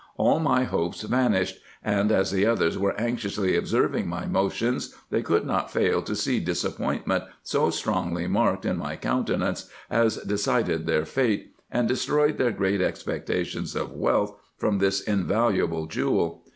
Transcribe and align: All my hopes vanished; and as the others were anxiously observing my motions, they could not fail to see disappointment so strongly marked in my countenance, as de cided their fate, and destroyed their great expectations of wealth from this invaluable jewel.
All 0.17 0.39
my 0.39 0.63
hopes 0.63 1.03
vanished; 1.03 1.57
and 1.83 2.11
as 2.11 2.31
the 2.31 2.43
others 2.43 2.75
were 2.75 2.99
anxiously 2.99 3.55
observing 3.55 4.07
my 4.07 4.25
motions, 4.25 4.95
they 5.11 5.21
could 5.21 5.45
not 5.45 5.69
fail 5.69 6.01
to 6.01 6.15
see 6.15 6.39
disappointment 6.39 7.25
so 7.43 7.69
strongly 7.69 8.25
marked 8.25 8.65
in 8.65 8.77
my 8.77 8.95
countenance, 8.95 9.69
as 9.91 10.17
de 10.17 10.39
cided 10.39 10.87
their 10.87 11.05
fate, 11.05 11.53
and 11.69 11.87
destroyed 11.87 12.39
their 12.39 12.49
great 12.49 12.81
expectations 12.81 13.75
of 13.75 13.91
wealth 13.91 14.35
from 14.57 14.79
this 14.79 15.01
invaluable 15.01 15.85
jewel. 15.85 16.43